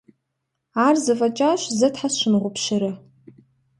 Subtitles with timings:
[0.85, 2.91] Ар зэфӏэкӏащ, зэ тхьэ сщымыгъупщэрэ?